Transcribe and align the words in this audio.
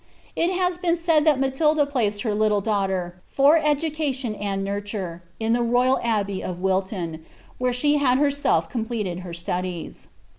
It 0.35 0.51
has 0.51 0.79
been 0.79 0.95
said 0.95 1.25
that 1.25 1.39
Matilda 1.39 1.85
placed 1.85 2.21
iter 2.21 2.33
iSl^n 2.35 2.65
(laughter, 2.65 3.21
for 3.27 3.59
education 3.59 4.33
and 4.33 4.65
nmture. 4.65 5.21
in 5.39 5.53
tlte 5.53 5.69
Koyal 5.71 5.99
Abbey 6.03 6.43
of 6.43 6.57
W3t^^ 6.57 7.17
I 7.17 7.19
where 7.59 7.71
uhe 7.71 7.99
had 7.99 8.17
herself 8.17 8.67
completed 8.67 9.19
Iter 9.19 9.33
studies. 9.35 10.07